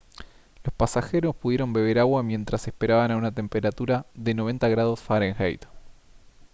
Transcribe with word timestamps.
los 0.63 0.73
pasajeros 0.73 1.35
pudieron 1.35 1.73
beber 1.73 1.99
agua 1.99 2.23
mientras 2.23 2.67
esperaban 2.67 3.11
a 3.11 3.17
una 3.17 3.31
temperatura 3.35 4.07
de 4.15 4.33
90 4.33 4.67
°f 4.69 5.59